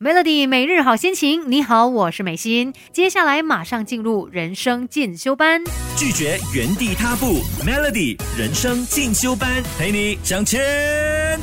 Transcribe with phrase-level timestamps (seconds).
[0.00, 2.72] Melody 每日好心情，你好，我是美心。
[2.92, 5.60] 接下来马上进入人生进修班，
[5.96, 7.40] 拒绝原地踏步。
[7.66, 10.60] Melody 人生进修班，陪你向前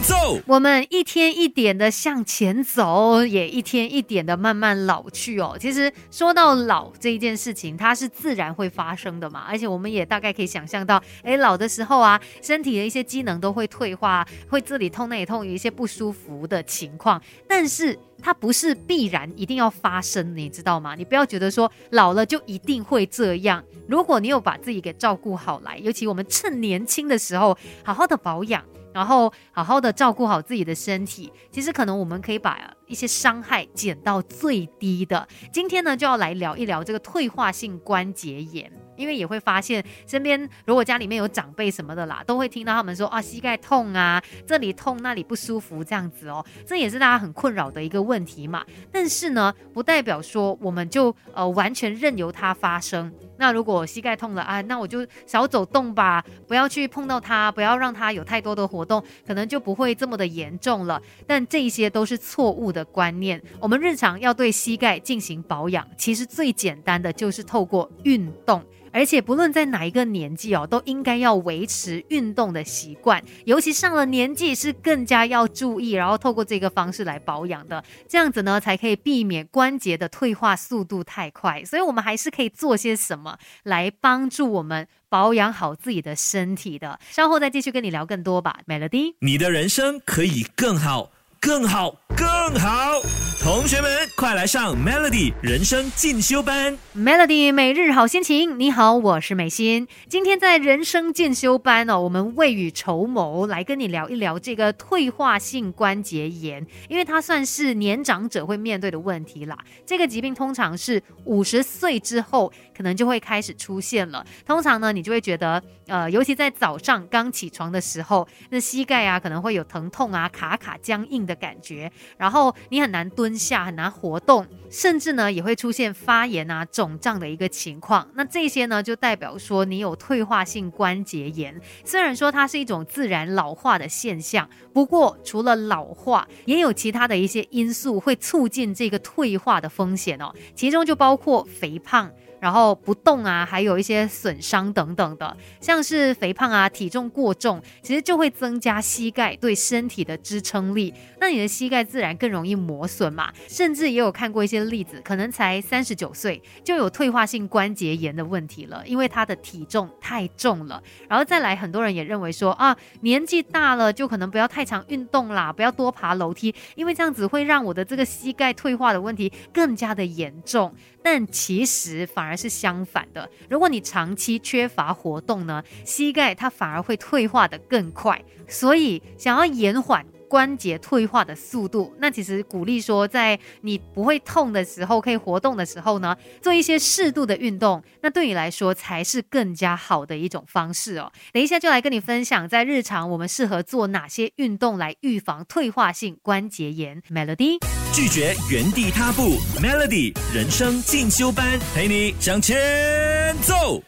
[0.04, 0.39] 走。
[0.47, 5.58] 我们一天一点的向前走，也一天一点的慢慢老去哦。
[5.60, 17.99] 其实说到老这一件事情，它是自然会发生的嘛，而且我们也大概可以想象到，哎，老的时候啊，身体的一些机能都会退化，会这里痛那里痛，有一些不舒服的情况，但是。
[18.22, 20.96] 它不是必然一定要发生，你知道吗？
[20.96, 23.64] 你不要觉得说老了就一定会这样。
[23.88, 35.27] 如果你有把自己给照顾好来，尤其我们趁年轻的时候好好的保养，然后好好的照顾好自己的身体，其实可能我们可以把一些伤害减到最低的。
[35.52, 38.71] 今天呢，就要来聊一聊这个退化性关节炎。
[38.98, 48.63] 因为也会发现身边如果家里面有长辈什么的啦，都会听到他们说啊膝盖痛啊，这里痛那里不舒服这样子哦，这也是大家很困扰的一个问题嘛。
[48.94, 53.14] 但是呢，不代表说我们就呃完全任由它发生。
[53.38, 61.02] 那如果膝盖痛了啊，那我就少走动吧，不要去碰到它，不要让它有太多的活动，可能就不会这么的严重了。
[61.27, 63.42] 但这些都是错误的观念。
[63.59, 68.62] 我们日常要对膝盖进行保养，其实最简单的就是透过运动。
[68.92, 81.62] 而且不论在哪一个年纪哦，都应该要维持运动的习惯，尤其上了年纪是更加要注意，然后透过这个方式来保养的，这样子呢才可以避免关节的退化速度太快。
[81.66, 86.98] 所以，我们还是可以做些什么来帮助我们保养好自己的身体的。
[87.10, 89.16] 稍后再继续跟你聊更多吧，Melody。
[89.20, 91.12] 你的人生可以更好，
[91.46, 93.00] 更好，更好。
[93.40, 96.76] 同学们，快来上 Melody 人生进修班。
[96.98, 99.88] Melody 每日好心情，你好，我是美心。
[100.10, 109.56] 今天在人生进修班哦，我们未雨绸缪，来跟你聊一聊这个退化性关节炎，因为它算是年长者会面对的问题啦。
[109.86, 114.26] 这个疾病通常是五十岁之后可能就会开始出现了。
[114.44, 123.36] 通常呢，你就会觉得，呃，尤其在早上刚起床的时候，那膝盖啊可能会有疼痛啊、卡卡僵硬的感觉，然后你很难蹲。
[123.36, 128.07] 下很难活动，甚至呢也会出现发炎啊、肿胀的一个情况。
[128.16, 131.59] 那这些呢就代表说你有退化性关节炎。
[131.84, 140.34] 虽然说它是一种自然老化的现象，不过除了老化，也有其他的一些因素会促进这个退化的风险哦。
[140.56, 142.09] 其中就包括肥胖。
[142.45, 153.34] 然后不动啊，还有一些损伤等等的，像是肥胖啊、体重过重，其实就会增加膝盖对身体的支撑力，那你的膝盖自然更容易磨损嘛。
[153.47, 160.79] 甚至也有看过一些例子，可能才三十九岁就有退化性关节炎的问题了，因为他的体重太重了。
[161.09, 170.72] 然后再来，很多人也认为说啊，年纪大了就可能不要太常运动啦，不要多爬楼梯，因为这样子会让我的这个膝盖退化的问题更加的严重。
[171.01, 180.06] 但其实反而是相反的，如果你长期缺乏活动呢，膝盖它反而会退化的更快，所以想要延缓。
[180.35, 191.09] 关节退化的速度，那其实鼓励说，在你不会痛的时候，可以活动的时候呢，做一些适度的运动，那对你来说才是更加好的一种方式哦。
[191.31, 197.02] 等一下就来跟你分享，在日常我们适合做哪些运动来预防退化性关节炎。
[197.09, 197.57] Melody
[197.94, 203.04] 拒绝原地踏步，Melody 人生进修班陪你向前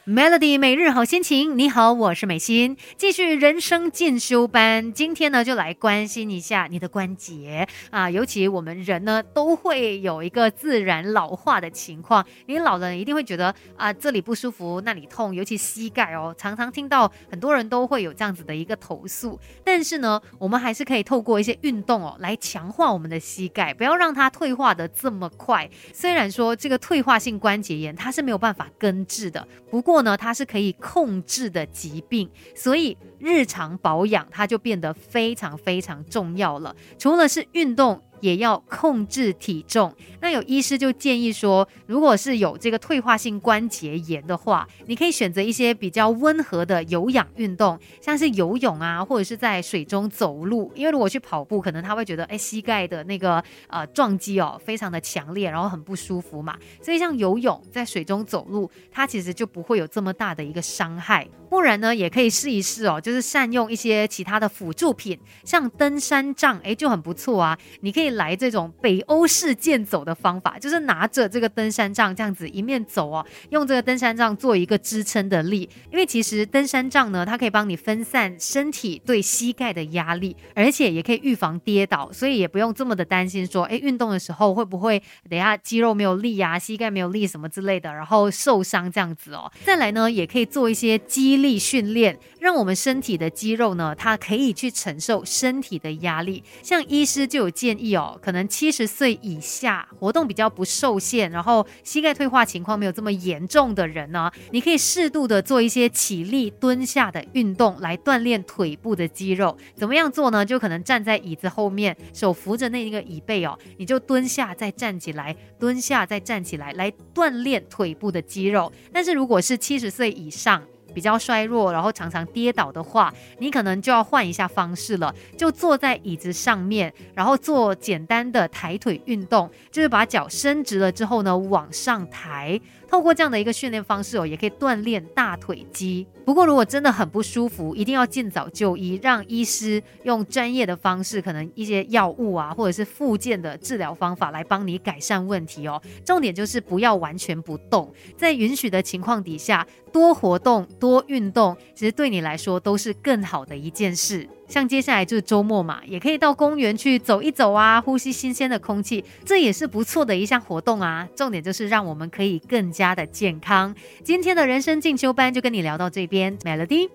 [0.07, 6.27] Melody 每日好心情，你好，我是美心，继续人生进修班，今天呢就来关心。
[6.31, 12.25] 一下你的关节啊，尤其我们人呢都会有一个自然老化的情况。
[12.47, 19.39] 你老了一定会觉得啊这里不舒服，那里痛，尤其膝盖哦，常常听到很多人都会有这样子的一个投诉。
[19.63, 25.69] 但是呢，我们还是可以透过一些运动哦来强化我们的膝盖，不要让它退化的这么快。
[25.93, 36.37] 虽然说这个退化性关节炎它是没有办法根治的，不过呢它是可以控制的疾病，所以日常保养它就变得非常非常重。
[36.37, 38.01] 要了，除了是运动。
[38.19, 39.93] 也要控制体重。
[40.19, 50.71] 那有医师就建议说，如果是有这个退化性关节炎的话，你可以选择一些比较温和的有氧运动，像是游泳啊，或者是在水中走路。
[50.75, 56.57] 因为如果去跑步，可能他会觉得，哎，膝盖的那个呃撞击哦，非常的强烈，然后很不舒服嘛。
[56.81, 61.27] 所以像游泳，在水中走路，它其实就不会有这么大的一个伤害。
[61.49, 67.55] 不然呢，也可以试一试哦，就是善用一些其他的辅助品，像登山杖，哎，就很不错啊。
[67.81, 68.06] 你可以。
[68.15, 75.69] 来这种北欧式健走的方法，就是拿着这个登山杖这样子一面走哦，用这个登山杖做一个支撑的力。
[75.91, 89.51] 因为其实登山杖呢，它可以帮你分散身体对膝盖的压力，而且也可以预防跌倒，所以也不用这么的担心说，哎，运动的时候会不会等下肌肉没有力呀，膝盖没有力什么之类的，然后受伤这样子哦。
[89.63, 96.43] 再来呢，也可以做一些肌力训练，让我们身体的肌肉呢，它可以去承受身体的压力。
[96.63, 109.57] 像医师就有建议，可能七十岁以下活动比较不受限，然后膝盖退化情况没有这么严重的人呢，你可以适度的做一些起立、蹲下的运动来锻炼腿部的肌肉。
[109.75, 110.45] 怎么样做呢？
[110.45, 118.71] 就可能站在椅子后面，手扶着那一个椅背哦，你就蹲下再站起来，蹲下再站起来，来锻炼腿部的肌肉。
[118.91, 120.63] 但是如果是七十岁以上，
[120.97, 132.59] 比较衰弱，然后常常跌倒的话，你可能就要换一下方式了，就坐在椅子上面，然后做简单的抬腿运动，就是把脚伸直了之后呢，往上抬。
[132.89, 136.07] 透过这样的一个训练方式哦，也可以锻炼大腿肌。
[136.25, 145.81] 不过如果真的很不舒服，一定要尽早就医，让医师用专业的方式，可能一些药物啊，或者是附件的治疗方法来帮你改善问题哦。
[146.05, 154.25] 重点就是不要完全不动，在允许的情况底下，多活动、多多运动，其实对你来说都是更好的一件事。
[154.47, 161.05] 像接下来就是周末嘛，也可以到公园去走一走啊，呼吸新鲜的空气，这也是不错的一项活动啊。
[161.13, 163.75] 重点就是让我们可以更加的健康。
[164.05, 166.89] 今天的人生进修班就跟你聊到这边，Melody。